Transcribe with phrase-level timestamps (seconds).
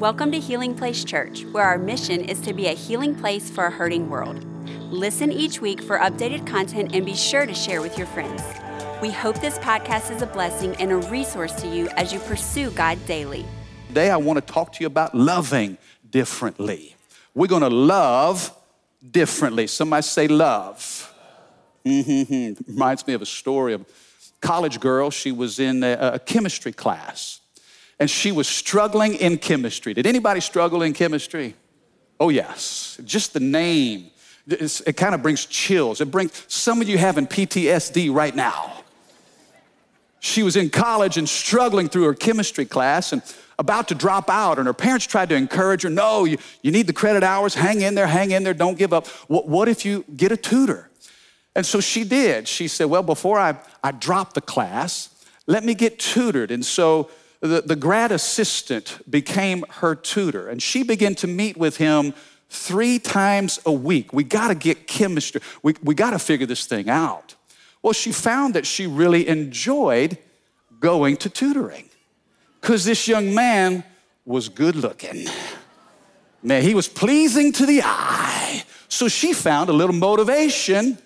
[0.00, 3.66] Welcome to Healing Place Church, where our mission is to be a healing place for
[3.66, 4.44] a hurting world.
[4.92, 8.40] Listen each week for updated content and be sure to share with your friends.
[9.02, 12.70] We hope this podcast is a blessing and a resource to you as you pursue
[12.70, 13.44] God daily.
[13.88, 15.76] Today, I want to talk to you about loving
[16.08, 16.94] differently.
[17.34, 18.56] We're going to love
[19.10, 19.66] differently.
[19.66, 21.12] Somebody say love.
[21.84, 23.86] Reminds me of a story of a
[24.46, 25.10] college girl.
[25.10, 27.40] She was in a, a chemistry class
[28.00, 29.94] and she was struggling in chemistry.
[29.94, 31.54] Did anybody struggle in chemistry?
[32.20, 33.00] Oh, yes.
[33.04, 34.10] Just the name,
[34.46, 36.00] it kind of brings chills.
[36.00, 38.84] It brings some of you having PTSD right now.
[40.20, 43.22] She was in college and struggling through her chemistry class and
[43.58, 46.86] about to drop out, and her parents tried to encourage her no, you, you need
[46.86, 49.06] the credit hours, hang in there, hang in there, don't give up.
[49.26, 50.90] What, what if you get a tutor?
[51.56, 52.46] And so she did.
[52.46, 55.10] She said, Well, before I, I drop the class,
[55.48, 56.52] let me get tutored.
[56.52, 61.76] And so the, the grad assistant became her tutor, and she began to meet with
[61.76, 62.14] him
[62.50, 64.12] three times a week.
[64.12, 67.36] We got to get chemistry, we, we got to figure this thing out.
[67.82, 70.18] Well, she found that she really enjoyed
[70.80, 71.88] going to tutoring
[72.60, 73.84] because this young man
[74.24, 75.26] was good looking.
[76.42, 78.64] Man, he was pleasing to the eye.
[78.88, 80.98] So she found a little motivation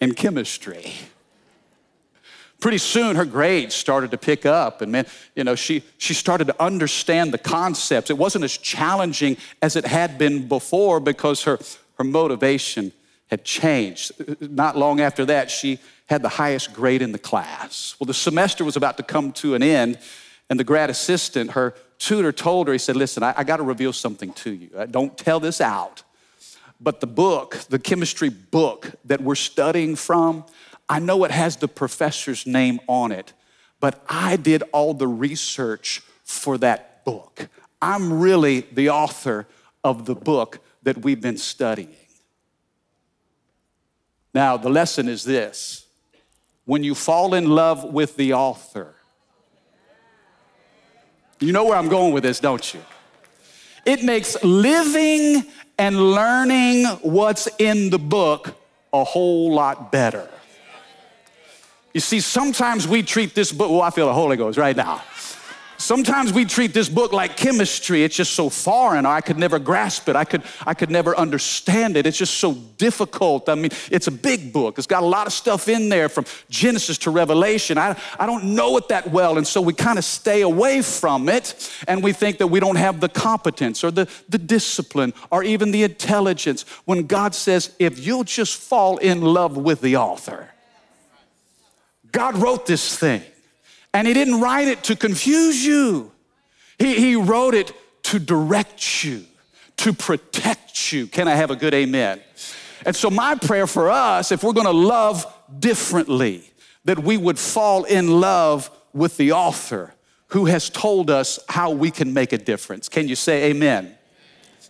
[0.00, 0.92] in chemistry
[2.62, 6.46] pretty soon her grades started to pick up and man you know she she started
[6.46, 8.08] to understand the concepts.
[8.08, 11.58] It wasn't as challenging as it had been before because her
[11.98, 12.92] her motivation
[13.26, 14.12] had changed.
[14.40, 17.96] Not long after that she had the highest grade in the class.
[17.98, 19.98] Well the semester was about to come to an end
[20.48, 23.64] and the grad assistant her tutor told her he said listen i, I got to
[23.64, 24.70] reveal something to you.
[24.88, 26.04] Don't tell this out
[26.80, 30.44] but the book the chemistry book that we're studying from
[30.92, 33.32] I know it has the professor's name on it,
[33.80, 37.48] but I did all the research for that book.
[37.80, 39.46] I'm really the author
[39.82, 41.96] of the book that we've been studying.
[44.34, 45.86] Now, the lesson is this
[46.66, 48.94] when you fall in love with the author,
[51.40, 52.80] you know where I'm going with this, don't you?
[53.86, 58.54] It makes living and learning what's in the book
[58.92, 60.28] a whole lot better.
[61.94, 65.02] You see, sometimes we treat this book, oh, I feel the Holy Ghost right now.
[65.82, 68.04] Sometimes we treat this book like chemistry.
[68.04, 69.04] It's just so foreign.
[69.04, 70.14] I could never grasp it.
[70.14, 72.06] I could, I could never understand it.
[72.06, 73.48] It's just so difficult.
[73.48, 74.78] I mean, it's a big book.
[74.78, 77.78] It's got a lot of stuff in there from Genesis to Revelation.
[77.78, 79.38] I, I don't know it that well.
[79.38, 82.76] And so we kind of stay away from it and we think that we don't
[82.76, 86.62] have the competence or the, the discipline or even the intelligence.
[86.84, 90.51] When God says, if you'll just fall in love with the author,
[92.12, 93.22] God wrote this thing,
[93.92, 96.12] and He didn't write it to confuse you,
[96.78, 97.72] He, he wrote it
[98.04, 99.24] to direct you,
[99.78, 101.06] to protect you.
[101.06, 102.20] Can I have a good amen?
[102.84, 105.26] And so, my prayer for us, if we're gonna love
[105.58, 106.52] differently,
[106.84, 109.94] that we would fall in love with the author
[110.28, 112.88] who has told us how we can make a difference.
[112.88, 113.96] Can you say amen?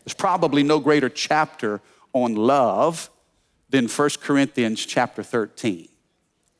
[0.04, 1.80] There's probably no greater chapter
[2.12, 3.10] on love
[3.70, 5.88] than 1 Corinthians chapter 13.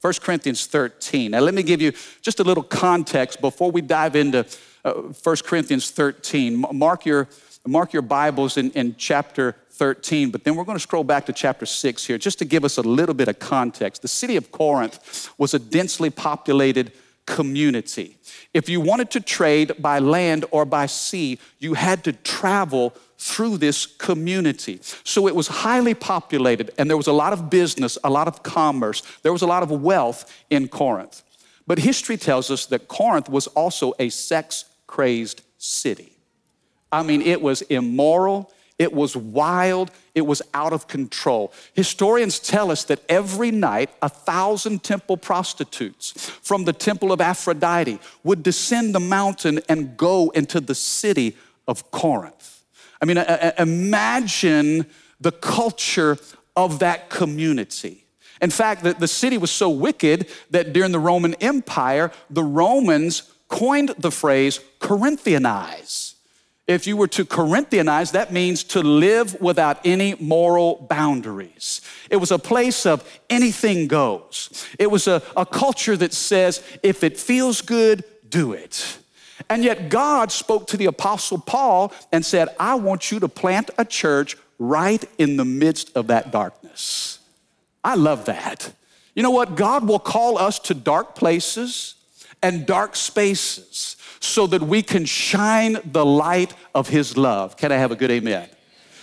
[0.03, 1.31] 1 Corinthians 13.
[1.31, 1.93] Now, let me give you
[2.23, 4.45] just a little context before we dive into
[4.85, 6.65] uh, 1 Corinthians 13.
[6.73, 7.29] Mark your,
[7.65, 11.33] mark your Bibles in, in chapter 13, but then we're going to scroll back to
[11.33, 14.03] chapter 6 here just to give us a little bit of context.
[14.03, 16.91] The city of Corinth was a densely populated
[17.25, 18.17] community.
[18.53, 23.57] If you wanted to trade by land or by sea, you had to travel through
[23.57, 24.81] this community.
[25.05, 28.43] So it was highly populated, and there was a lot of business, a lot of
[28.43, 31.23] commerce, there was a lot of wealth in Corinth.
[31.65, 36.13] But history tells us that Corinth was also a sex crazed city.
[36.91, 41.53] I mean, it was immoral, it was wild, it was out of control.
[41.75, 46.11] Historians tell us that every night, a thousand temple prostitutes
[46.43, 51.37] from the temple of Aphrodite would descend the mountain and go into the city
[51.69, 52.52] of Corinth.
[53.03, 53.19] I mean,
[53.59, 54.87] imagine
[55.21, 56.19] the culture
[56.55, 58.07] of that community.
[58.41, 63.95] In fact, the, city was so wicked that during the Roman Empire, the Romans coined
[63.99, 66.15] the phrase Corinthianize.
[66.69, 71.81] If you were to Corinthianize, that means to live without any moral boundaries.
[72.09, 74.67] It was a place of anything goes.
[74.79, 78.99] It was a, a culture that says, if it feels good, do it.
[79.49, 83.71] And yet God spoke to the Apostle Paul and said, I want you to plant
[83.79, 87.19] a church right in the midst of that darkness.
[87.85, 88.73] I love that.
[89.15, 89.57] You know what?
[89.57, 91.97] God will call us to dark places
[92.43, 97.57] and dark spaces so that we can shine the light of his love.
[97.57, 98.49] Can I have a good amen?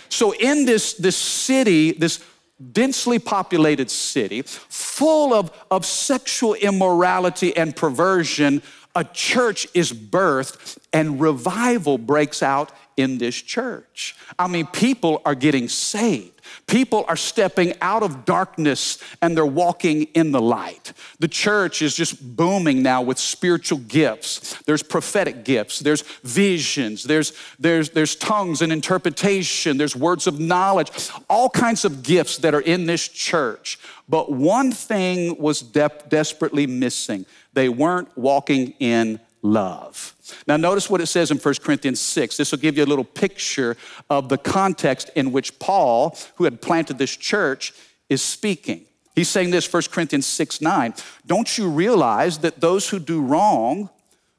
[0.08, 2.24] So, in this, this city, this
[2.72, 8.62] densely populated city, full of, of sexual immorality and perversion,
[8.94, 14.16] a church is birthed and revival breaks out in this church.
[14.38, 16.40] I mean, people are getting saved.
[16.66, 20.92] People are stepping out of darkness and they're walking in the light.
[21.18, 24.60] The church is just booming now with spiritual gifts.
[24.62, 30.90] There's prophetic gifts, there's visions, there's, there's, there's tongues and interpretation, there's words of knowledge,
[31.28, 33.78] all kinds of gifts that are in this church.
[34.08, 40.14] But one thing was de- desperately missing they weren't walking in love.
[40.46, 42.36] Now, notice what it says in 1 Corinthians 6.
[42.36, 43.76] This will give you a little picture
[44.08, 47.72] of the context in which Paul, who had planted this church,
[48.08, 48.84] is speaking.
[49.14, 50.94] He's saying this, 1 Corinthians 6 9.
[51.26, 53.90] Don't you realize that those who do wrong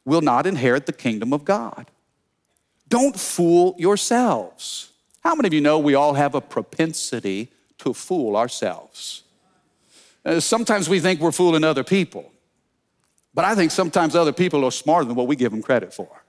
[0.06, 1.92] will not inherit the kingdom of God?
[2.88, 4.92] Don't fool yourselves.
[5.24, 7.50] How many of you know we all have a propensity
[7.80, 9.24] to fool ourselves?
[10.26, 12.32] Uh, sometimes we think we're fooling other people.
[13.34, 16.24] But I think sometimes other people are smarter than what we give them credit for.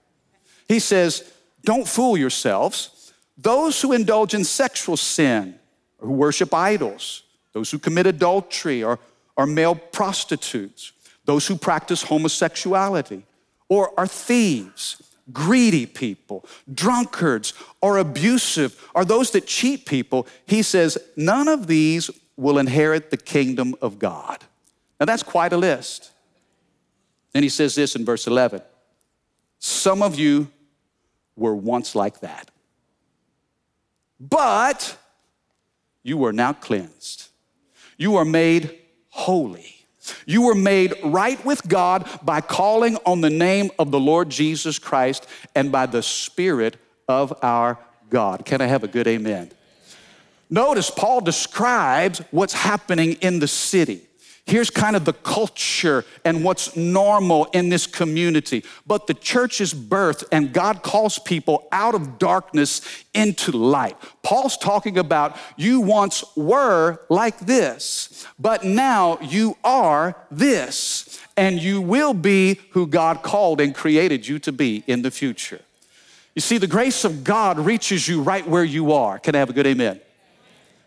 [0.69, 1.31] He says,
[1.65, 3.13] Don't fool yourselves.
[3.37, 5.59] Those who indulge in sexual sin,
[5.99, 7.23] or who worship idols,
[7.53, 8.99] those who commit adultery or
[9.37, 10.93] are male prostitutes,
[11.25, 13.25] those who practice homosexuality,
[13.69, 15.03] or are thieves,
[15.33, 22.11] greedy people, drunkards, or abusive, or those that cheat people, he says, none of these
[22.37, 24.45] will inherit the kingdom of God.
[25.01, 26.12] Now that's quite a list.
[27.33, 28.63] Then he says this in verse 11
[29.59, 30.51] Some of you
[31.37, 32.51] were once like that,
[34.21, 34.97] but
[36.03, 37.29] you are now cleansed.
[37.97, 39.87] You are made holy.
[40.27, 44.79] You were made right with God by calling on the name of the Lord Jesus
[44.79, 46.77] Christ and by the Spirit
[47.09, 47.79] of our
[48.11, 48.45] God.
[48.45, 49.53] Can I have a good amen?
[50.51, 54.03] Notice Paul describes what's happening in the city.
[54.45, 58.65] Here's kind of the culture and what's normal in this community.
[58.87, 63.97] But the church is birthed and God calls people out of darkness into light.
[64.23, 71.81] Paul's talking about you once were like this, but now you are this, and you
[71.81, 75.61] will be who God called and created you to be in the future.
[76.35, 79.19] You see, the grace of God reaches you right where you are.
[79.19, 80.01] Can I have a good amen?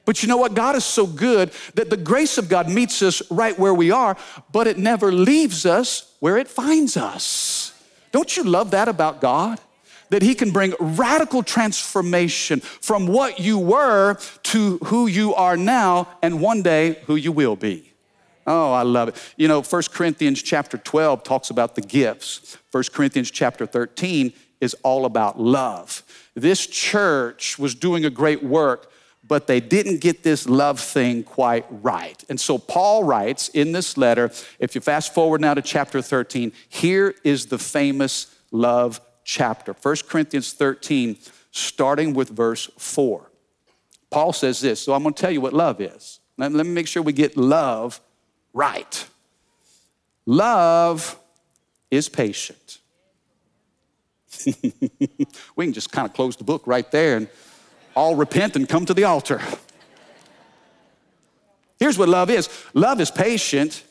[0.06, 0.54] But you know what?
[0.54, 4.16] God is so good that the grace of God meets us right where we are,
[4.52, 7.74] but it never leaves us where it finds us.
[8.12, 9.60] Don't you love that about God?
[10.10, 16.08] That He can bring radical transformation from what you were to who you are now,
[16.22, 17.92] and one day who you will be.
[18.48, 19.34] Oh, I love it.
[19.38, 22.58] You know, 1 Corinthians chapter 12 talks about the gifts.
[22.72, 24.32] 1 Corinthians chapter 13
[24.62, 26.04] is all about love.
[26.36, 28.92] This church was doing a great work
[29.28, 32.24] but they didn't get this love thing quite right.
[32.30, 36.52] And so Paul writes in this letter, if you fast forward now to chapter 13,
[36.70, 39.74] here is the famous love chapter.
[39.74, 41.18] 1 Corinthians 13,
[41.52, 43.32] starting with verse 4.
[44.12, 46.20] Paul says this, so I'm gonna tell you what love is.
[46.38, 48.00] Let, me make sure we get love
[48.54, 49.08] right.
[50.26, 51.18] Love
[51.90, 52.80] is patient.
[55.56, 57.30] we can just kind of close the book right there and
[57.96, 59.42] all repent and come to the altar.
[61.80, 63.84] Here's what love is love is patient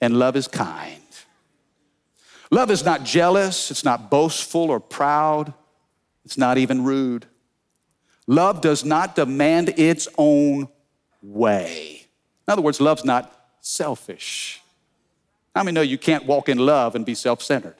[0.00, 1.02] and love is kind.
[2.50, 5.52] Love is not jealous, it's not boastful or proud,
[6.24, 7.26] it's not even rude.
[8.26, 10.68] Love does not demand its own
[11.22, 12.06] way.
[12.46, 14.60] In other words, love's not selfish.
[15.54, 17.76] How many know you can't walk in love and be self centered?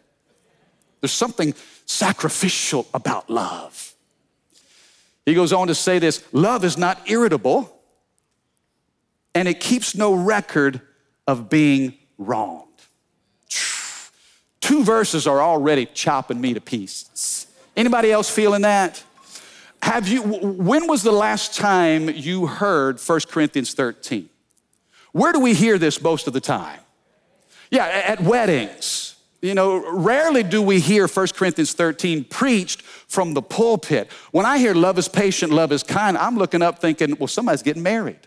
[1.00, 1.54] There's something
[1.86, 3.94] sacrificial about love.
[5.28, 7.78] He goes on to say this love is not irritable
[9.34, 10.80] and it keeps no record
[11.26, 12.64] of being wronged.
[14.62, 17.46] Two verses are already chopping me to pieces.
[17.76, 19.04] Anybody else feeling that?
[19.82, 24.30] Have you when was the last time you heard 1 Corinthians 13?
[25.12, 26.80] Where do we hear this most of the time?
[27.70, 29.16] Yeah, at weddings.
[29.40, 34.10] You know, rarely do we hear 1 Corinthians 13 preached from the pulpit.
[34.32, 37.62] When I hear love is patient, love is kind, I'm looking up thinking, well, somebody's
[37.62, 38.18] getting married.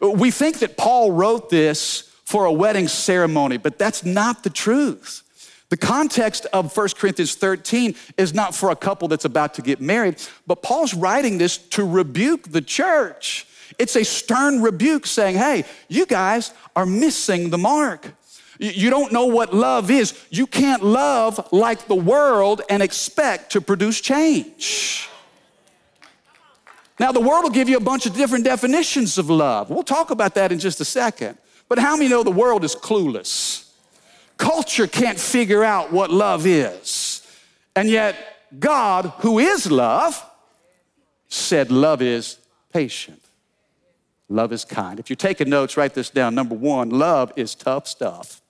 [0.00, 5.22] We think that Paul wrote this for a wedding ceremony, but that's not the truth.
[5.68, 9.80] The context of 1 Corinthians 13 is not for a couple that's about to get
[9.80, 13.46] married, but Paul's writing this to rebuke the church.
[13.78, 18.14] It's a stern rebuke saying, hey, you guys are missing the mark.
[18.58, 20.18] You don't know what love is.
[20.30, 25.08] You can't love like the world and expect to produce change.
[26.98, 29.70] Now, the world will give you a bunch of different definitions of love.
[29.70, 31.38] We'll talk about that in just a second.
[31.68, 33.70] But how many know the world is clueless?
[34.36, 37.26] Culture can't figure out what love is.
[37.74, 38.16] And yet,
[38.58, 40.22] God, who is love,
[41.28, 42.36] said love is
[42.72, 43.22] patient.
[44.28, 45.00] Love is kind.
[45.00, 46.34] If you're taking notes, write this down.
[46.34, 48.41] Number one, love is tough stuff.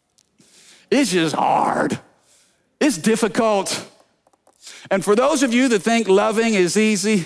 [0.95, 1.99] It's just hard,
[2.79, 3.89] it's difficult.
[4.91, 7.25] And for those of you that think loving is easy,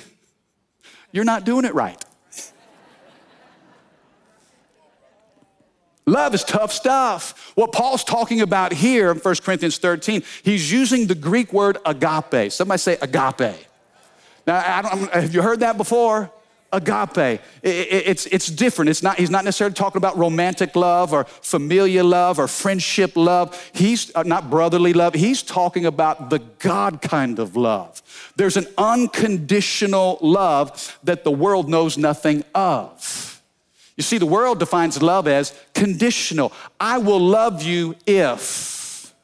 [1.11, 2.00] you're not doing it right.
[6.06, 7.50] Love is tough stuff.
[7.56, 12.52] What Paul's talking about here in 1 Corinthians 13, he's using the Greek word agape.
[12.52, 13.56] Somebody say agape.
[14.46, 16.30] Now, have you heard that before?
[16.73, 17.40] Agape.
[17.62, 18.90] It's, it's different.
[18.90, 23.70] It's not, he's not necessarily talking about romantic love or familial love or friendship love.
[23.73, 25.14] He's uh, not brotherly love.
[25.14, 28.02] He's talking about the God kind of love.
[28.37, 33.42] There's an unconditional love that the world knows nothing of.
[33.96, 36.52] You see, the world defines love as conditional.
[36.78, 39.14] I will love you if.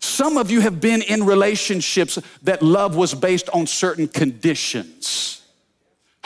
[0.00, 5.37] Some of you have been in relationships that love was based on certain conditions.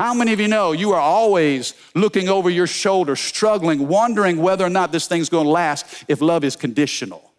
[0.02, 4.66] How many of you know you are always looking over your shoulder, struggling, wondering whether
[4.66, 7.30] or not this thing's gonna last if love is conditional?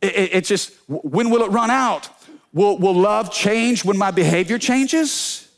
[0.00, 2.08] It, it, it's just, when will it run out?
[2.52, 5.48] Will, will love change when my behavior changes?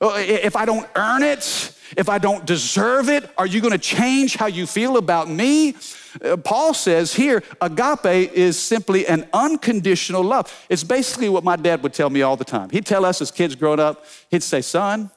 [0.00, 3.78] Uh, if I don't earn it, if I don't deserve it, are you going to
[3.78, 5.76] change how you feel about me?
[6.20, 10.66] Uh, Paul says here, agape is simply an unconditional love.
[10.68, 12.70] It's basically what my dad would tell me all the time.
[12.70, 15.12] He'd tell us as kids growing up, he'd say, Son,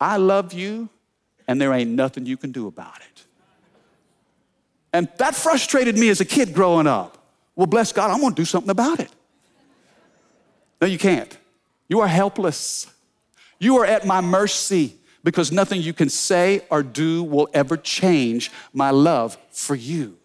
[0.00, 0.88] I love you,
[1.46, 3.24] and there ain't nothing you can do about it.
[4.92, 7.18] And that frustrated me as a kid growing up.
[7.54, 9.10] Well, bless God, I'm gonna do something about it.
[10.80, 11.36] No, you can't.
[11.88, 12.86] You are helpless.
[13.58, 18.50] You are at my mercy because nothing you can say or do will ever change
[18.72, 20.16] my love for you.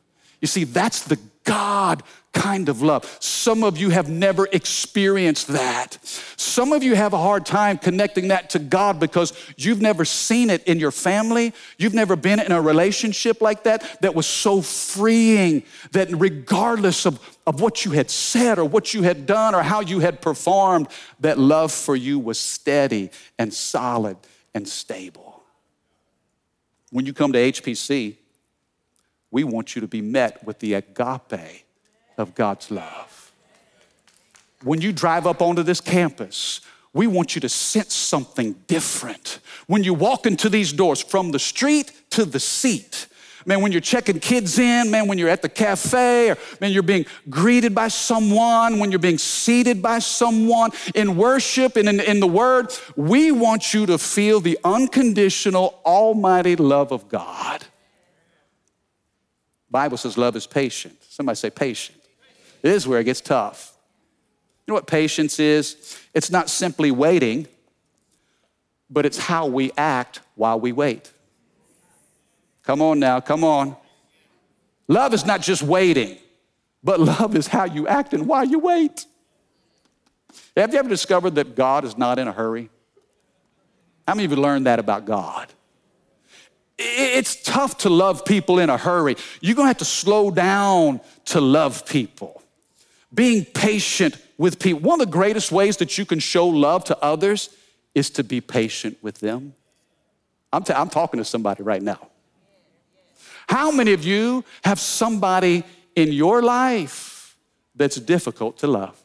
[0.46, 3.18] You see, that's the God kind of love.
[3.20, 5.98] Some of you have never experienced that.
[6.38, 10.52] Some of you have a hard time connecting that to God because you've never seen
[10.52, 11.52] it in your family.
[11.80, 17.20] You've never been in a relationship like that that was so freeing that regardless of,
[17.48, 20.90] of what you had said or what you had done or how you had performed,
[21.22, 23.10] that love for you was steady
[23.40, 24.18] and solid
[24.54, 25.42] and stable.
[26.92, 28.18] When you come to HPC,
[29.36, 31.66] we want you to be met with the agape
[32.18, 33.34] of God's love.
[34.64, 36.62] When you drive up onto this campus,
[36.94, 39.40] we want you to sense something different.
[39.68, 43.08] When you walk into these doors from the street to the seat,
[43.46, 46.82] man, when you're checking kids in, man, when you're at the cafe, or man, you're
[46.82, 52.22] being greeted by someone, when you're being seated by someone in worship and in, in
[52.22, 57.66] the word, we want you to feel the unconditional, almighty love of God.
[59.70, 60.96] Bible says love is patient.
[61.10, 62.00] Somebody say patient.
[62.64, 63.74] It is where it gets tough.
[64.66, 66.00] You know what patience is?
[66.14, 67.48] It's not simply waiting,
[68.90, 71.12] but it's how we act while we wait.
[72.64, 73.76] Come on now, come on.
[74.88, 76.18] Love is not just waiting,
[76.84, 79.06] but love is how you act and why you wait.
[80.58, 82.70] Have you ever discovered that God is not in a hurry?
[84.08, 85.52] How many of you learned that about God?
[86.78, 89.16] It's tough to love people in a hurry.
[89.42, 92.42] You're gonna have to slow down to love people.
[93.14, 94.82] Being patient with people.
[94.82, 97.50] One of the greatest ways that you can show love to others
[97.94, 99.54] is to be patient with them.
[100.52, 102.10] I'm, t- I'm talking to somebody right now.
[103.48, 105.64] How many of you have somebody
[105.96, 107.38] in your life
[107.76, 109.02] that's difficult to love?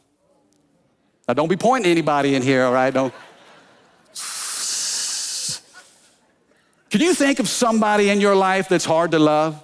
[1.27, 2.93] Now, don't be pointing to anybody in here, all right?
[2.93, 3.13] Don't.
[6.91, 9.63] Can you think of somebody in your life that's hard to love?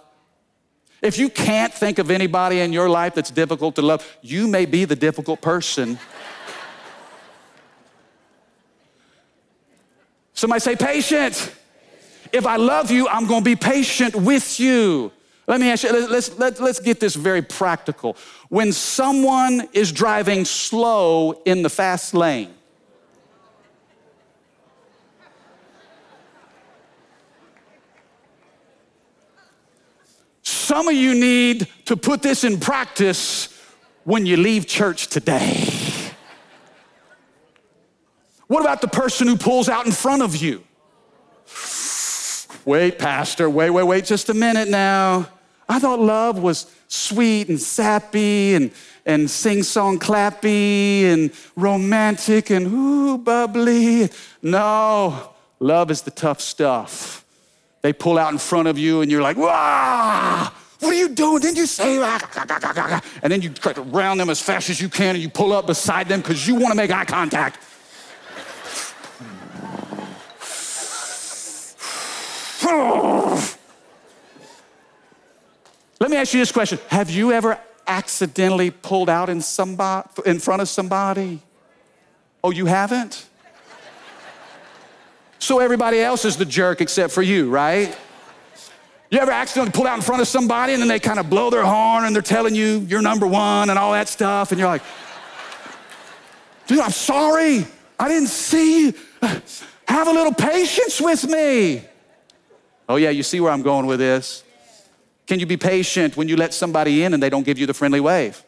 [1.01, 4.65] If you can't think of anybody in your life that's difficult to love, you may
[4.65, 6.00] be the difficult person.
[10.34, 11.53] Somebody say, patient.
[12.31, 15.12] If I love you, I'm gonna be patient with you.
[15.48, 18.15] Let me ask you, let's, let's, let's get this very practical.
[18.48, 22.53] When someone is driving slow in the fast lane,
[30.67, 33.57] some of you need to put this in practice
[34.03, 35.65] when you leave church today.
[38.47, 40.62] What about the person who pulls out in front of you?
[42.65, 45.29] Wait, Pastor, wait, wait, wait just a minute now.
[45.69, 48.71] I thought love was sweet and sappy and,
[49.05, 54.09] and sing song clappy and romantic and ooh, bubbly.
[54.41, 55.31] No,
[55.62, 57.24] love is the tough stuff.
[57.81, 61.41] They pull out in front of you and you're like, what are you doing?
[61.41, 61.98] Didn't you say?
[61.98, 63.03] that?
[63.24, 65.53] And then you try to round them as fast as you can and you pull
[65.53, 67.60] up beside them because you want to make eye contact.
[76.00, 80.39] Let me ask you this question Have you ever accidentally pulled out in, somebody, in
[80.39, 81.41] front of somebody?
[82.43, 83.26] Oh, you haven't?
[85.39, 87.96] So everybody else is the jerk except for you, right?
[89.10, 91.50] You ever accidentally pull out in front of somebody and then they kind of blow
[91.50, 94.67] their horn and they're telling you you're number one and all that stuff, and you're
[94.67, 94.82] like,
[96.65, 97.65] dude, I'm sorry.
[98.00, 98.94] I didn't see you.
[99.88, 101.84] Have a little patience with me.
[102.89, 104.44] Oh, yeah, you see where I'm going with this.
[105.25, 107.74] Can you be patient when you let somebody in and they don't give you the
[107.74, 108.44] friendly wave?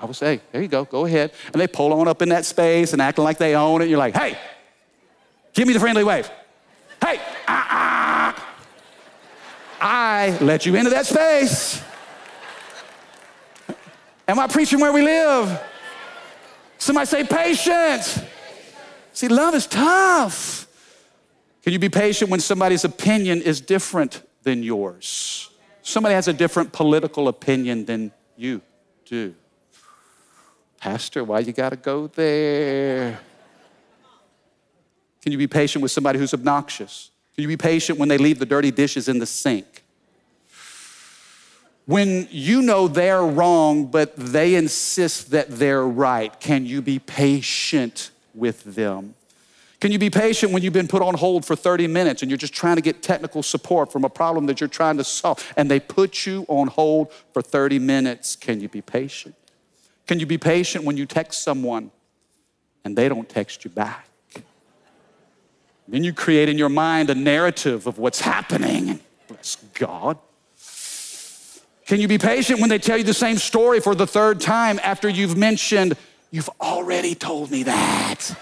[0.00, 1.32] I would say, there you go, go ahead.
[1.52, 3.88] And they pull on up in that space and acting like they own it.
[3.88, 4.38] You're like, hey,
[5.52, 6.30] give me the friendly wave.
[7.04, 8.56] Hey, ah, ah.
[9.80, 11.82] I let you into that space.
[14.28, 15.60] Am I preaching where we live?
[16.78, 18.22] Somebody say patience.
[19.12, 20.68] See, love is tough.
[21.62, 25.50] Can you be patient when somebody's opinion is different than yours?
[25.82, 28.62] Somebody has a different political opinion than you
[29.04, 29.34] do.
[30.78, 33.20] Pastor, why you got to go there?
[35.22, 37.10] Can you be patient with somebody who's obnoxious?
[37.34, 39.84] Can you be patient when they leave the dirty dishes in the sink?
[41.86, 48.10] When you know they're wrong, but they insist that they're right, can you be patient
[48.34, 49.14] with them?
[49.80, 52.36] Can you be patient when you've been put on hold for 30 minutes and you're
[52.38, 55.70] just trying to get technical support from a problem that you're trying to solve and
[55.70, 58.36] they put you on hold for 30 minutes?
[58.36, 59.34] Can you be patient?
[60.06, 61.90] Can you be patient when you text someone
[62.84, 64.09] and they don't text you back?
[65.90, 69.00] Then you create in your mind a narrative of what's happening.
[69.26, 70.18] Bless God.
[71.84, 74.78] Can you be patient when they tell you the same story for the third time
[74.84, 75.96] after you've mentioned,
[76.30, 78.36] you've already told me that?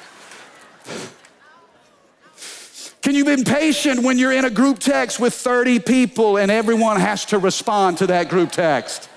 [3.00, 7.00] Can you be patient when you're in a group text with 30 people and everyone
[7.00, 9.08] has to respond to that group text?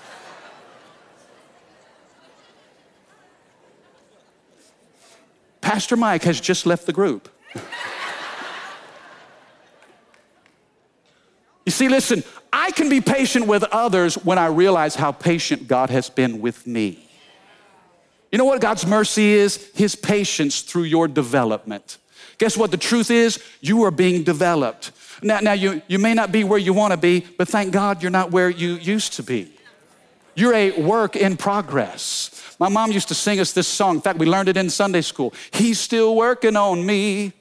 [5.60, 7.28] Pastor Mike has just left the group.
[11.72, 16.10] See, listen, I can be patient with others when I realize how patient God has
[16.10, 17.08] been with me.
[18.30, 19.70] You know what God's mercy is?
[19.74, 21.98] His patience through your development.
[22.38, 22.70] Guess what?
[22.70, 24.92] The truth is, you are being developed.
[25.22, 28.02] Now, now you, you may not be where you want to be, but thank God
[28.02, 29.52] you're not where you used to be.
[30.34, 32.56] You're a work in progress.
[32.58, 33.96] My mom used to sing us this song.
[33.96, 35.34] In fact, we learned it in Sunday school.
[35.52, 37.32] He's still working on me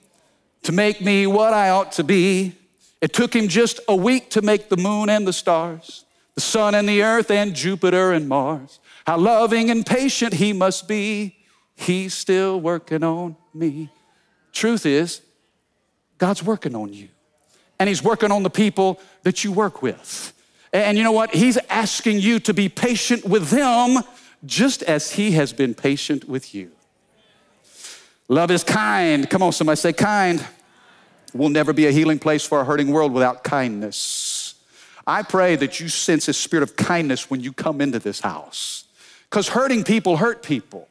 [0.63, 2.56] to make me what I ought to be.
[3.02, 6.76] It took him just a week to make the moon and the stars, the sun
[6.76, 8.80] and the earth and Jupiter and Mars.
[9.08, 11.38] How loving and patient he must be.
[11.76, 13.90] He's still working on me.
[14.52, 15.22] Truth is,
[16.18, 17.08] God's working on you,
[17.80, 20.34] and He's working on the people that you work with.
[20.72, 21.34] And you know what?
[21.34, 24.04] He's asking you to be patient with them
[24.46, 26.72] just as He has been patient with you.
[28.28, 29.28] Love is kind.
[29.30, 30.46] Come on, somebody say kind.
[31.34, 34.56] We'll never be a healing place for a hurting world without kindness.
[35.08, 38.86] I pray that you sense a spirit of kindness when you come into this house.
[39.30, 40.88] Because hurting people hurt people.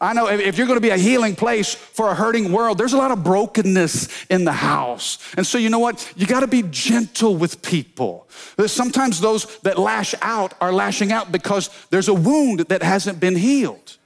[0.00, 2.92] I know if you're going to be a healing place for a hurting world, there's
[2.92, 5.18] a lot of brokenness in the house.
[5.36, 6.12] And so, you know what?
[6.16, 8.28] You got to be gentle with people.
[8.66, 13.34] Sometimes those that lash out are lashing out because there's a wound that hasn't been
[13.34, 13.96] healed.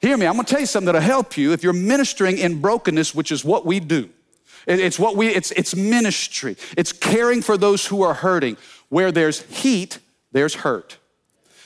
[0.00, 2.60] Hear me, I'm going to tell you something that'll help you if you're ministering in
[2.60, 4.08] brokenness, which is what we do.
[4.66, 6.56] It's what we, it's, it's ministry.
[6.76, 8.56] It's caring for those who are hurting.
[8.88, 9.98] Where there's heat,
[10.32, 10.98] there's hurt.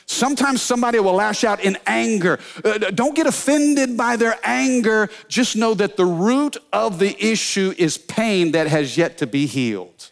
[0.06, 2.40] Sometimes somebody will lash out in anger.
[2.64, 5.08] Uh, don't get offended by their anger.
[5.28, 9.46] Just know that the root of the issue is pain that has yet to be
[9.46, 10.10] healed.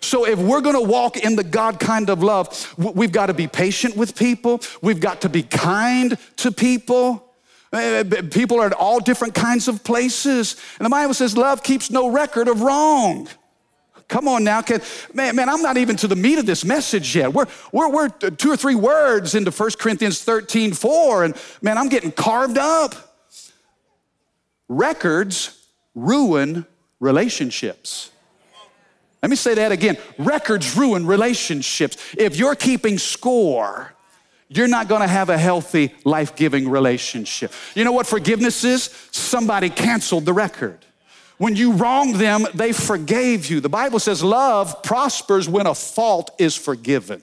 [0.00, 3.48] So, if we're gonna walk in the God kind of love, we've got to be
[3.48, 7.33] patient with people, we've got to be kind to people.
[7.74, 10.56] Uh, people are at all different kinds of places.
[10.78, 13.28] And the Bible says love keeps no record of wrong.
[14.06, 14.62] Come on now.
[14.62, 14.80] Can,
[15.12, 17.32] man, man, I'm not even to the meat of this message yet.
[17.32, 21.88] We're, we're, we're two or three words into 1 Corinthians 13, 4, and man, I'm
[21.88, 22.94] getting carved up.
[24.68, 26.66] Records ruin
[27.00, 28.10] relationships.
[29.22, 29.96] Let me say that again.
[30.18, 31.96] Records ruin relationships.
[32.16, 33.93] If you're keeping score,
[34.56, 37.52] you're not gonna have a healthy, life giving relationship.
[37.74, 38.84] You know what forgiveness is?
[39.10, 40.84] Somebody canceled the record.
[41.38, 43.60] When you wronged them, they forgave you.
[43.60, 47.22] The Bible says love prospers when a fault is forgiven,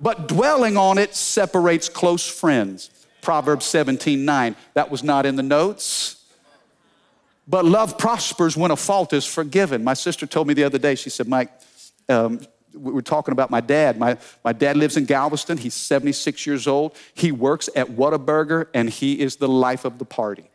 [0.00, 2.90] but dwelling on it separates close friends.
[3.22, 4.56] Proverbs 17 9.
[4.74, 6.24] That was not in the notes.
[7.46, 9.82] But love prospers when a fault is forgiven.
[9.82, 11.50] My sister told me the other day, she said, Mike,
[12.08, 12.40] um,
[12.74, 13.98] we were talking about my dad.
[13.98, 15.58] My, my dad lives in Galveston.
[15.58, 16.94] He's 76 years old.
[17.14, 20.50] He works at Whataburger, and he is the life of the party.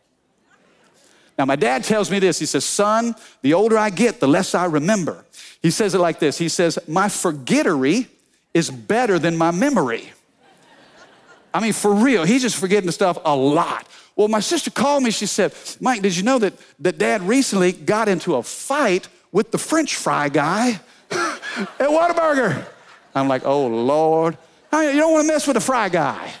[1.38, 2.38] Now, my dad tells me this.
[2.38, 5.24] He says, Son, the older I get, the less I remember.
[5.60, 8.08] He says it like this He says, My forgettery
[8.52, 10.12] is better than my memory.
[11.52, 13.86] I mean, for real, he's just forgetting stuff a lot.
[14.16, 15.10] Well, my sister called me.
[15.10, 19.50] She said, Mike, did you know that, that dad recently got into a fight with
[19.50, 20.80] the French fry guy
[21.56, 22.66] at Whataburger?
[23.14, 24.36] I'm like, oh, Lord.
[24.72, 26.32] You don't want to mess with the fry guy.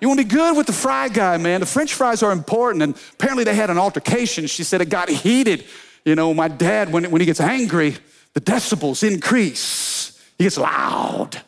[0.00, 1.60] You want to be good with the fry guy, man.
[1.60, 2.82] The French fries are important.
[2.82, 4.46] And apparently they had an altercation.
[4.46, 5.64] She said it got heated.
[6.04, 7.96] You know, my dad, when, when he gets angry,
[8.34, 10.22] the decibels increase.
[10.36, 11.40] He gets loud.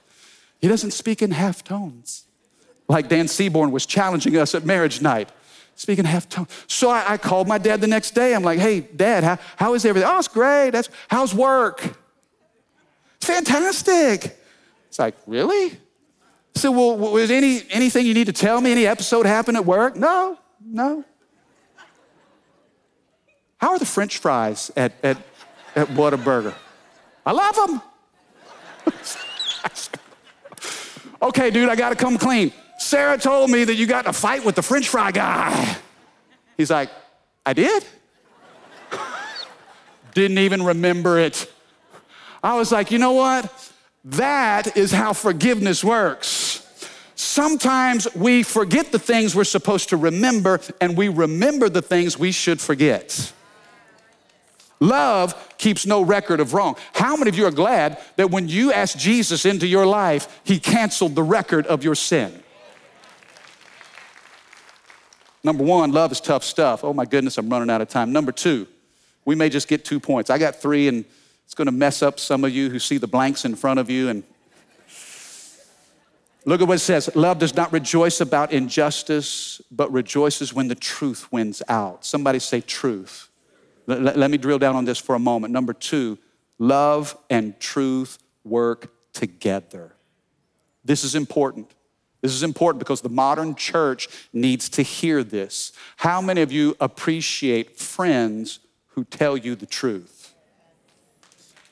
[0.61, 2.25] He doesn't speak in half tones
[2.89, 5.29] like Dan Seaborn was challenging us at marriage night.
[5.77, 6.49] Speaking half tone.
[6.67, 8.35] So I, I, called my dad the next day.
[8.35, 10.11] I'm like, hey, dad, how, how is everything?
[10.11, 10.71] Oh, it's great.
[10.71, 11.97] That's, how's work?
[13.21, 14.39] Fantastic.
[14.89, 15.79] It's like, really?
[16.55, 18.73] So, well, was any, anything you need to tell me?
[18.73, 19.97] Any episode happened at work?
[19.97, 21.05] No, no.
[23.59, 25.19] How are the french fries at, at,
[25.75, 26.55] at Whataburger?
[27.27, 27.83] I love them.
[31.23, 32.53] okay, dude, I got to come clean.
[32.79, 35.77] Sarah told me that you got in a fight with the french fry guy.
[36.57, 36.91] He's like,
[37.45, 37.85] I did?
[40.15, 41.53] Didn't even remember it.
[42.43, 43.73] I was like, you know what?
[44.05, 46.65] That is how forgiveness works.
[47.15, 52.31] Sometimes we forget the things we're supposed to remember, and we remember the things we
[52.31, 53.33] should forget.
[54.81, 56.77] Love keeps no record of wrong.
[56.95, 60.61] How many of you are glad that when you asked Jesus into your life, he
[60.61, 62.43] canceled the record of your sin?
[65.43, 66.85] Number one, love is tough stuff.
[66.85, 68.13] Oh my goodness, I'm running out of time.
[68.13, 68.69] Number two,
[69.25, 70.31] we may just get two points.
[70.31, 71.05] I got three, and
[71.49, 73.89] it's going to mess up some of you who see the blanks in front of
[73.89, 74.11] you.
[74.11, 74.23] And
[76.45, 80.75] look at what it says Love does not rejoice about injustice, but rejoices when the
[80.75, 82.05] truth wins out.
[82.05, 83.31] Somebody say truth.
[83.87, 85.55] Let, let me drill down on this for a moment.
[85.55, 86.19] Number two,
[86.59, 89.95] love and truth work together.
[90.85, 91.73] This is important.
[92.21, 95.73] This is important because the modern church needs to hear this.
[95.97, 98.59] How many of you appreciate friends
[98.89, 100.18] who tell you the truth?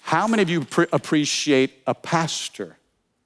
[0.07, 2.77] How many of you pre- appreciate a pastor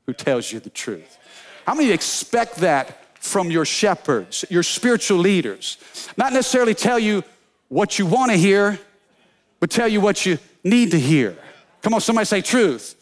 [0.06, 1.18] who tells you the truth?
[1.66, 5.76] How many expect that from your shepherds, your spiritual leaders?
[6.16, 7.22] Not necessarily tell you
[7.68, 8.80] what you want to hear,
[9.60, 11.36] but tell you what you need to hear.
[11.82, 12.94] Come on, somebody say truth.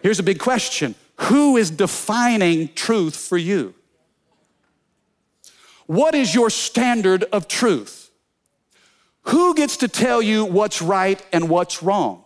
[0.00, 3.74] Here's a big question who is defining truth for you?
[5.86, 8.12] What is your standard of truth?
[9.22, 12.23] Who gets to tell you what's right and what's wrong?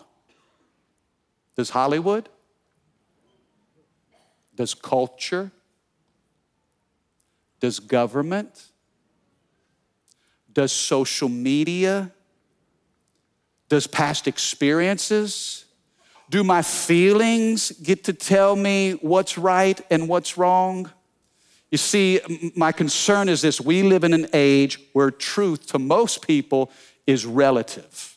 [1.59, 2.29] Does Hollywood?
[4.55, 5.51] Does culture?
[7.59, 8.69] Does government?
[10.53, 12.13] Does social media?
[13.69, 15.65] Does past experiences?
[16.31, 20.89] Do my feelings get to tell me what's right and what's wrong?
[21.73, 22.21] You see,
[22.55, 26.71] my concern is this we live in an age where truth to most people
[27.05, 28.17] is relative.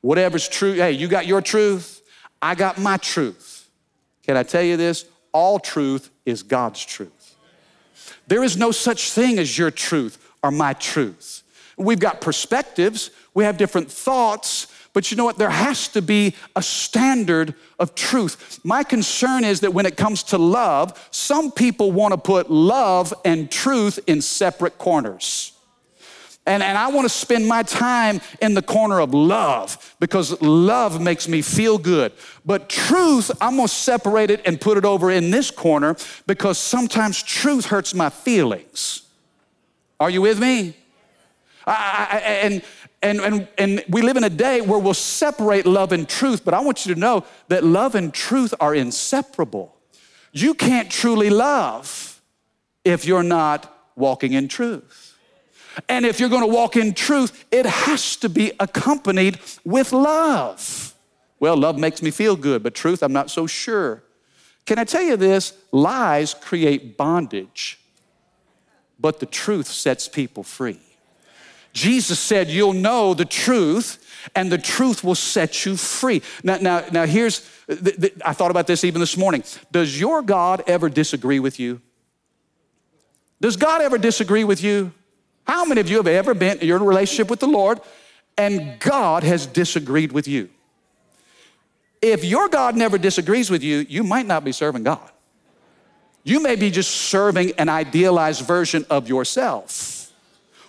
[0.00, 1.99] Whatever's true, hey, you got your truth,
[2.42, 3.68] I got my truth.
[4.22, 5.04] Can I tell you this?
[5.32, 7.36] All truth is God's truth.
[8.26, 11.42] There is no such thing as your truth or my truth.
[11.76, 15.38] We've got perspectives, we have different thoughts, but you know what?
[15.38, 18.58] There has to be a standard of truth.
[18.64, 23.14] My concern is that when it comes to love, some people want to put love
[23.24, 25.52] and truth in separate corners.
[26.46, 31.00] And, and I want to spend my time in the corner of love because love
[31.00, 32.12] makes me feel good.
[32.44, 36.58] But truth, I'm going to separate it and put it over in this corner because
[36.58, 39.02] sometimes truth hurts my feelings.
[40.00, 40.76] Are you with me?
[41.66, 42.62] I, I, and
[43.02, 46.52] and, and, and we live in a day where we'll separate love and truth, but
[46.52, 49.74] I want you to know that love and truth are inseparable.
[50.32, 52.20] You can't truly love
[52.84, 54.99] if you're not walking in truth.
[55.88, 60.94] And if you're gonna walk in truth, it has to be accompanied with love.
[61.38, 64.02] Well, love makes me feel good, but truth, I'm not so sure.
[64.66, 65.54] Can I tell you this?
[65.72, 67.80] Lies create bondage,
[68.98, 70.80] but the truth sets people free.
[71.72, 76.22] Jesus said, You'll know the truth, and the truth will set you free.
[76.42, 79.44] Now, now, now here's, th- th- I thought about this even this morning.
[79.70, 81.80] Does your God ever disagree with you?
[83.40, 84.92] Does God ever disagree with you?
[85.46, 87.80] How many of you have ever been, you're in a relationship with the Lord,
[88.36, 90.48] and God has disagreed with you?
[92.00, 95.10] If your God never disagrees with you, you might not be serving God.
[96.22, 100.12] You may be just serving an idealized version of yourself.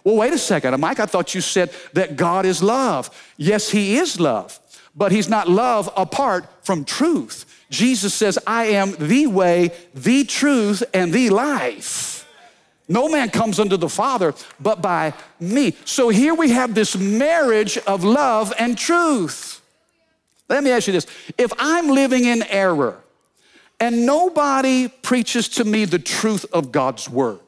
[0.03, 3.09] Well, wait a second, Mike, I thought you said that God is love.
[3.37, 4.59] Yes, He is love,
[4.95, 7.45] but He's not love apart from truth.
[7.69, 12.20] Jesus says, I am the way, the truth, and the life.
[12.91, 15.77] No man comes unto the Father but by me.
[15.85, 19.61] So here we have this marriage of love and truth.
[20.49, 23.01] Let me ask you this if I'm living in error
[23.79, 27.39] and nobody preaches to me the truth of God's word,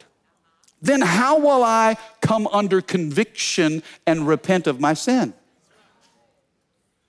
[0.82, 5.34] then how will I come under conviction and repent of my sin?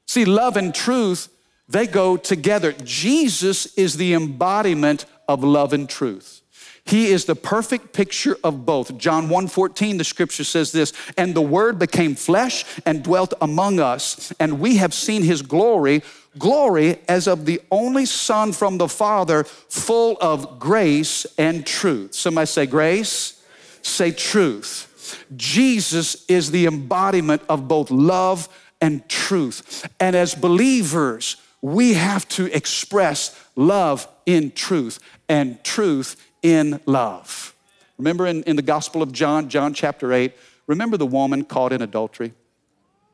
[0.07, 1.29] See, love and truth,
[1.69, 2.73] they go together.
[2.73, 6.41] Jesus is the embodiment of love and truth.
[6.87, 8.99] He is the perfect picture of both.
[8.99, 14.33] John 1:14 the scripture says this, and the word became flesh and dwelt among us,
[14.39, 16.03] and we have seen his glory,
[16.39, 22.15] glory as of the only son from the Father, full of grace and truth.
[22.15, 23.41] Somebody say grace,
[23.81, 24.91] say truth.
[25.37, 28.49] Jesus is the embodiment of both love
[28.81, 29.89] and truth.
[30.01, 37.57] And as believers, we have to express love in truth and truth in love.
[37.99, 40.33] Remember in, in the Gospel of John, John chapter 8,
[40.69, 42.33] remember the woman caught in adultery?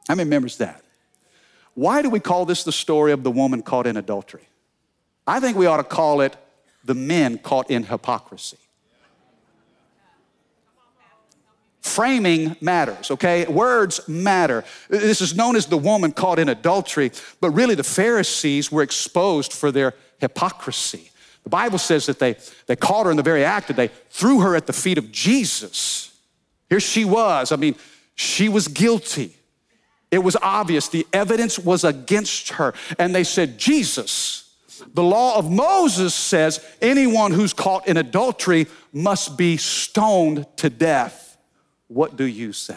[0.09, 0.83] How many remembers that?
[1.75, 4.43] Why do we call this the story of the woman caught in adultery?
[5.27, 6.37] I think we ought to call it
[6.85, 8.59] the men caught in hypocrisy.
[11.83, 13.47] Framing matters, okay?
[13.47, 14.64] Words matter.
[14.88, 19.53] This is known as the woman caught in adultery, but really the Pharisees were exposed
[19.53, 21.11] for their hypocrisy.
[21.44, 24.40] The Bible says that they, they caught her in the very act that they threw
[24.40, 26.16] her at the feet of Jesus.
[26.68, 27.50] Here she was.
[27.53, 27.76] I mean,
[28.14, 29.37] she was guilty.
[30.11, 30.88] It was obvious.
[30.88, 32.74] The evidence was against her.
[32.98, 34.55] And they said, Jesus,
[34.92, 41.38] the law of Moses says anyone who's caught in adultery must be stoned to death.
[41.88, 42.74] What do you say?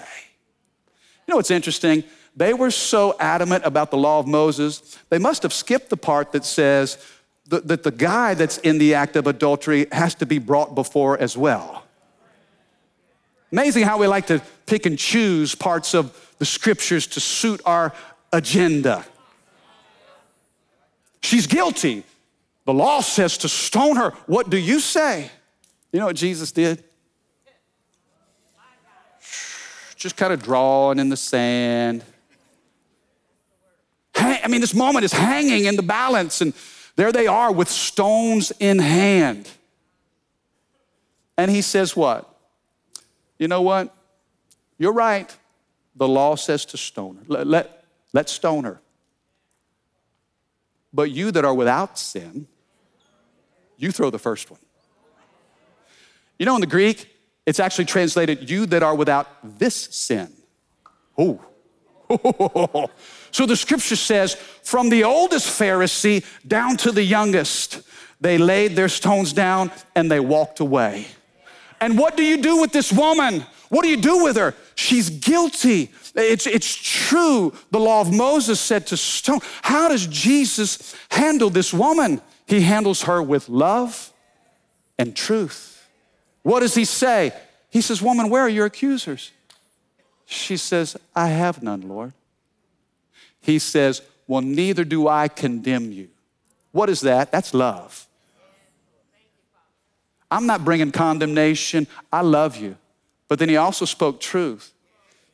[1.28, 2.04] You know what's interesting?
[2.36, 6.32] They were so adamant about the law of Moses, they must have skipped the part
[6.32, 6.98] that says,
[7.48, 11.38] that the guy that's in the act of adultery has to be brought before as
[11.38, 11.84] well.
[13.52, 17.94] Amazing how we like to pick and choose parts of the scriptures to suit our
[18.32, 19.06] agenda.
[21.22, 22.04] She's guilty.
[22.66, 24.12] The law says to stone her.
[24.26, 25.30] What do you say?
[25.92, 26.84] You know what Jesus did?
[29.96, 32.04] Just kind of drawing in the sand.
[34.16, 36.54] I mean, this moment is hanging in the balance, and
[36.96, 39.50] there they are with stones in hand.
[41.38, 42.30] And he says, What?
[43.40, 43.96] You know what?
[44.78, 45.36] You're right.
[45.96, 47.24] The law says to stone her.
[47.28, 48.82] Let, let, let stone her.
[50.94, 52.48] But you that are without sin,
[53.78, 54.60] you throw the first one.
[56.38, 57.10] You know, in the Greek,
[57.46, 59.28] it's actually translated, you that are without
[59.60, 60.32] this sin.
[61.18, 61.42] Oh.
[63.34, 67.82] So the scripture says, from the oldest Pharisee down to the youngest,
[68.22, 71.08] they laid their stones down and they walked away.
[71.82, 73.44] And what do you do with this woman?
[73.70, 74.54] What do you do with her?
[74.76, 75.92] She's guilty.
[76.14, 77.56] It's, it's true.
[77.72, 79.40] The law of Moses said to stone.
[79.64, 82.22] How does Jesus handle this woman?
[82.46, 84.14] He handles her with love
[85.00, 85.90] and truth.
[86.44, 87.34] What does he say?
[87.72, 89.32] He says, Woman, where are your accusers?
[90.28, 92.14] She says, I have none, Lord
[93.44, 96.10] he says, Well, neither do I condemn you.
[96.72, 97.32] What is that?
[97.32, 98.08] That's love.
[100.32, 101.86] I'm not bringing condemnation.
[102.12, 102.76] I love you.
[103.28, 104.74] But then he also spoke truth.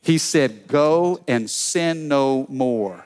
[0.01, 3.05] He said, Go and sin no more.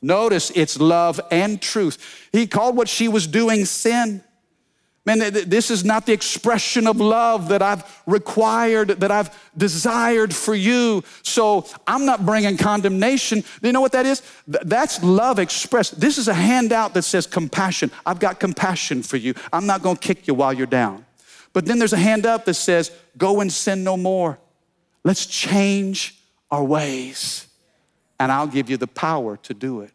[0.00, 2.28] Notice it's love and truth.
[2.32, 4.22] He called what she was doing sin.
[5.08, 10.54] Man, this is not the expression of love that I've required, that I've desired for
[10.54, 11.02] you.
[11.22, 13.42] So I'm not bringing condemnation.
[13.62, 14.22] You know what that is?
[14.46, 15.98] That's love expressed.
[15.98, 17.90] This is a handout that says compassion.
[18.04, 19.32] I've got compassion for you.
[19.50, 21.06] I'm not going to kick you while you're down.
[21.54, 24.38] But then there's a hand up that says, go and sin no more.
[25.04, 27.48] Let's change our ways,
[28.20, 29.92] and I'll give you the power to do it.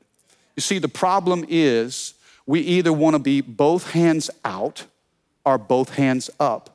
[0.55, 2.15] You see, the problem is
[2.47, 4.87] we either want to be both hands out
[5.45, 6.69] or both hands up.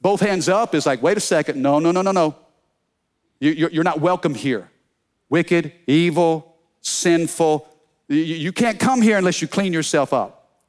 [0.00, 2.34] Both hands up is like, wait a second, no, no, no, no, no.
[3.40, 4.70] You're not welcome here.
[5.28, 7.68] Wicked, evil, sinful.
[8.08, 10.60] You can't come here unless you clean yourself up.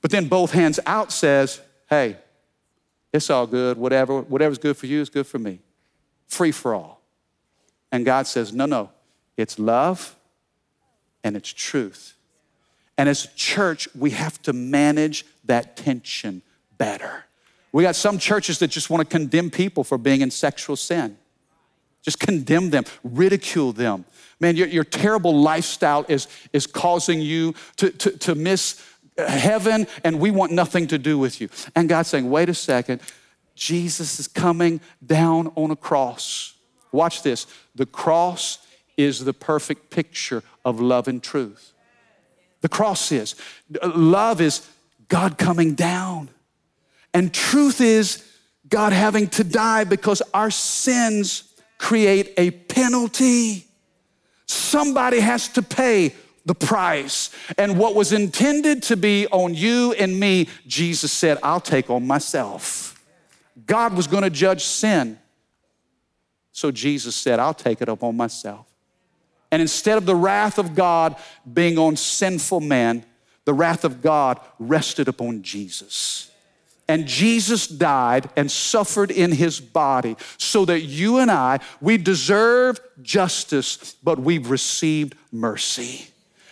[0.00, 2.18] But then both hands out says, hey,
[3.12, 3.78] it's all good.
[3.78, 5.60] Whatever, whatever's good for you is good for me.
[6.28, 7.00] Free for all.
[7.90, 8.90] And God says, no, no,
[9.36, 10.16] it's love
[11.22, 12.14] and it's truth.
[12.98, 16.42] And as a church, we have to manage that tension
[16.78, 17.24] better.
[17.72, 21.16] We got some churches that just want to condemn people for being in sexual sin.
[22.02, 24.04] Just condemn them, ridicule them.
[24.38, 28.84] Man, your, your terrible lifestyle is, is causing you to, to, to miss
[29.16, 31.48] heaven, and we want nothing to do with you.
[31.74, 33.00] And God's saying, wait a second,
[33.54, 36.54] Jesus is coming down on a cross.
[36.92, 37.46] Watch this.
[37.74, 38.58] The cross
[38.96, 41.72] is the perfect picture of love and truth.
[42.60, 43.34] The cross is.
[43.82, 44.68] Love is
[45.08, 46.30] God coming down.
[47.12, 48.24] And truth is
[48.68, 53.66] God having to die because our sins create a penalty.
[54.46, 56.14] Somebody has to pay
[56.46, 57.30] the price.
[57.56, 62.06] And what was intended to be on you and me, Jesus said, I'll take on
[62.06, 63.00] myself.
[63.66, 65.18] God was going to judge sin.
[66.52, 68.66] So Jesus said, I'll take it upon myself.
[69.50, 71.16] And instead of the wrath of God
[71.50, 73.04] being on sinful man,
[73.44, 76.30] the wrath of God rested upon Jesus.
[76.86, 82.78] And Jesus died and suffered in his body so that you and I, we deserve
[83.02, 86.08] justice, but we've received mercy.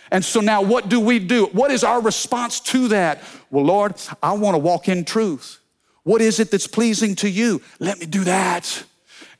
[0.09, 1.45] And so now, what do we do?
[1.47, 3.21] What is our response to that?
[3.49, 5.59] Well, Lord, I want to walk in truth.
[6.03, 7.61] What is it that's pleasing to you?
[7.79, 8.83] Let me do that.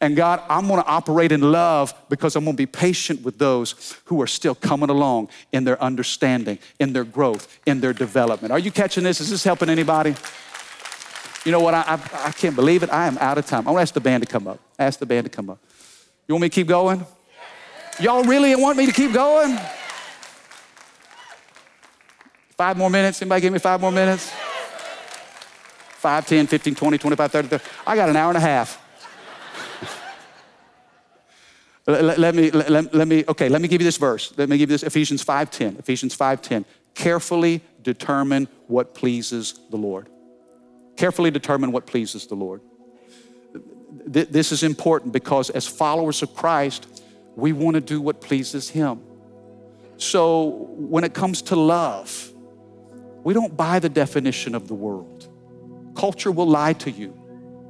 [0.04, 4.22] And God, I'm gonna operate in love because I'm gonna be patient with those who
[4.22, 8.52] are still coming along in their understanding, in their growth, in their development.
[8.52, 9.22] Are you catching this?
[9.22, 10.14] Is this helping anybody?
[11.46, 11.74] You know what?
[11.74, 12.90] I, I, I can't believe it.
[12.92, 13.66] I am out of time.
[13.66, 14.60] I want to ask the band to come up.
[14.78, 15.60] Ask the band to come up.
[16.28, 17.06] You want me to keep going?
[17.98, 19.58] Y'all really want me to keep going?
[22.58, 23.22] Five more minutes?
[23.22, 24.30] Anybody give me five more minutes?
[25.96, 27.64] 5, 10, 15, 20, 25, 30, 30.
[27.88, 28.83] I got an hour and a half.
[31.86, 34.34] Let, let, me, let, let, me, okay, let me give you this verse.
[34.38, 35.80] Let me give you this Ephesians 5.10.
[35.80, 36.64] Ephesians 5.10.
[36.96, 40.08] Carefully determine what pleases the Lord.
[40.96, 42.62] Carefully determine what pleases the Lord.
[44.06, 47.02] This is important because as followers of Christ,
[47.36, 49.02] we want to do what pleases Him.
[49.98, 52.32] So when it comes to love,
[53.24, 55.28] we don't buy the definition of the world.
[55.96, 57.18] Culture will lie to you.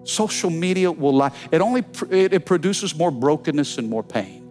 [0.03, 1.31] Social media will lie.
[1.51, 4.49] It only it produces more brokenness and more pain.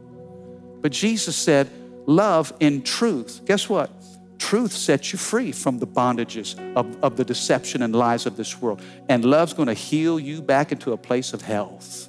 [0.80, 1.70] But Jesus said,
[2.06, 3.42] love in truth.
[3.44, 3.90] Guess what?
[4.38, 8.60] Truth sets you free from the bondages of, of the deception and lies of this
[8.60, 8.82] world.
[9.08, 12.08] And love's gonna heal you back into a place of health.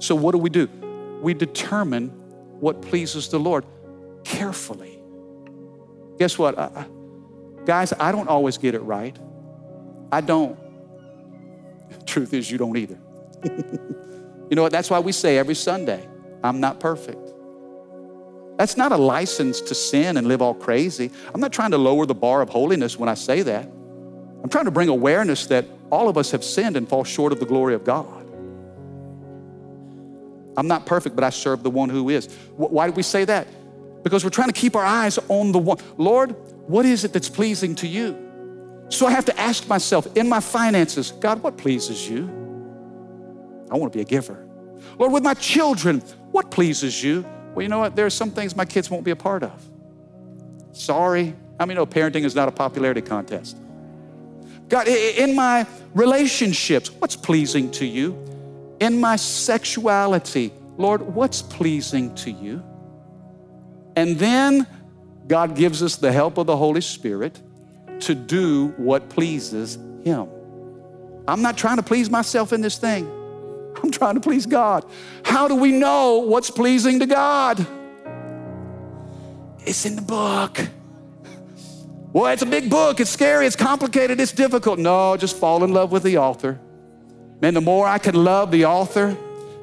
[0.00, 0.68] So, what do we do?
[1.22, 2.08] We determine
[2.60, 3.64] what pleases the Lord
[4.24, 4.98] carefully.
[6.18, 6.58] Guess what?
[6.58, 6.86] I,
[7.64, 9.16] guys, I don't always get it right.
[10.10, 10.58] I don't.
[12.06, 12.98] Truth is, you don't either.
[13.44, 14.72] you know what?
[14.72, 16.06] That's why we say every Sunday,
[16.42, 17.32] I'm not perfect.
[18.56, 21.10] That's not a license to sin and live all crazy.
[21.34, 23.64] I'm not trying to lower the bar of holiness when I say that.
[23.64, 27.40] I'm trying to bring awareness that all of us have sinned and fall short of
[27.40, 28.24] the glory of God.
[30.56, 32.32] I'm not perfect, but I serve the one who is.
[32.56, 33.48] Why do we say that?
[34.04, 35.78] Because we're trying to keep our eyes on the one.
[35.96, 36.36] Lord,
[36.68, 38.23] what is it that's pleasing to you?
[38.88, 42.28] So I have to ask myself in my finances, God, what pleases you?
[43.70, 44.46] I want to be a giver.
[44.98, 47.24] Lord, with my children, what pleases you?
[47.54, 47.96] Well, you know what?
[47.96, 49.68] There are some things my kids won't be a part of.
[50.72, 51.34] Sorry.
[51.58, 53.56] I mean, no, parenting is not a popularity contest.
[54.68, 58.18] God, in my relationships, what's pleasing to you?
[58.80, 62.62] In my sexuality, Lord, what's pleasing to you?
[63.96, 64.66] And then
[65.26, 67.40] God gives us the help of the Holy Spirit
[68.06, 70.28] to do what pleases Him.
[71.26, 73.10] I'm not trying to please myself in this thing.
[73.82, 74.84] I'm trying to please God.
[75.24, 77.66] How do we know what's pleasing to God?
[79.66, 80.60] It's in the book.
[82.12, 83.00] Well, it's a big book.
[83.00, 83.46] It's scary.
[83.46, 84.20] It's complicated.
[84.20, 84.78] It's difficult.
[84.78, 86.60] No, just fall in love with the author.
[87.40, 89.16] Man, the more I can love the author,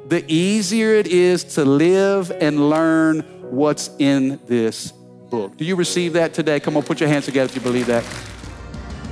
[0.07, 3.21] the easier it is to live and learn
[3.51, 5.55] what's in this book.
[5.55, 6.59] Do you receive that today?
[6.59, 8.03] Come on, put your hands together if you believe that.